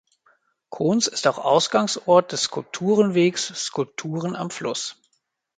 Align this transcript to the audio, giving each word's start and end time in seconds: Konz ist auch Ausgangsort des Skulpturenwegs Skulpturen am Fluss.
Konz 0.69 1.05
ist 1.05 1.27
auch 1.27 1.37
Ausgangsort 1.37 2.31
des 2.31 2.41
Skulpturenwegs 2.45 3.53
Skulpturen 3.53 4.35
am 4.35 4.49
Fluss. 4.49 4.99